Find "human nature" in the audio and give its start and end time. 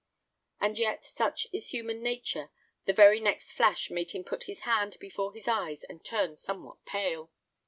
1.67-2.49